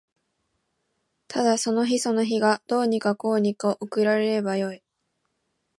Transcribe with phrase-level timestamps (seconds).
[1.27, 4.81] ただその日その日がどうにかこうにか送られればよい